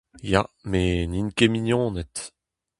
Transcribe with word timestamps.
Ya, 0.31 0.41
met 0.69 0.95
n'int 1.09 1.35
ket 1.37 1.49
mignoned. 1.51 2.15